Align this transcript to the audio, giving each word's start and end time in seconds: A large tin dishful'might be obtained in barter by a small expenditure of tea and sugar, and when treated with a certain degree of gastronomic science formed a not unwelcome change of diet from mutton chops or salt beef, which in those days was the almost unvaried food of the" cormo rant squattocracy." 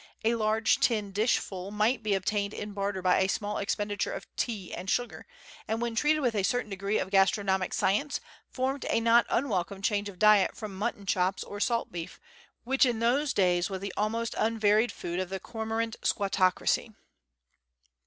A 0.25 0.33
large 0.33 0.79
tin 0.79 1.13
dishful'might 1.13 2.01
be 2.01 2.15
obtained 2.15 2.55
in 2.55 2.73
barter 2.73 3.03
by 3.03 3.19
a 3.19 3.29
small 3.29 3.59
expenditure 3.59 4.11
of 4.11 4.25
tea 4.35 4.73
and 4.73 4.89
sugar, 4.89 5.27
and 5.67 5.79
when 5.79 5.93
treated 5.93 6.21
with 6.21 6.33
a 6.33 6.41
certain 6.41 6.71
degree 6.71 6.97
of 6.97 7.11
gastronomic 7.11 7.71
science 7.71 8.19
formed 8.49 8.83
a 8.89 8.99
not 8.99 9.27
unwelcome 9.29 9.83
change 9.83 10.09
of 10.09 10.17
diet 10.17 10.57
from 10.57 10.73
mutton 10.75 11.05
chops 11.05 11.43
or 11.43 11.59
salt 11.59 11.91
beef, 11.91 12.19
which 12.63 12.83
in 12.83 12.97
those 12.97 13.31
days 13.31 13.69
was 13.69 13.81
the 13.81 13.93
almost 13.95 14.33
unvaried 14.39 14.91
food 14.91 15.19
of 15.19 15.29
the" 15.29 15.39
cormo 15.39 15.77
rant 15.77 15.95
squattocracy." 16.01 16.95